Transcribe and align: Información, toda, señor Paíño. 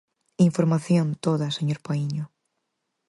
Información, 0.49 1.07
toda, 1.25 1.55
señor 1.57 1.79
Paíño. 1.87 2.25